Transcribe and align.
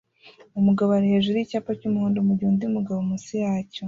Umugabo 0.59 0.89
ari 0.97 1.07
hejuru 1.13 1.35
yicyapa 1.37 1.71
cyumuhondo 1.79 2.19
mugihe 2.27 2.49
undi 2.51 2.65
mugabo 2.75 2.97
munsi 3.07 3.31
yacyo 3.43 3.79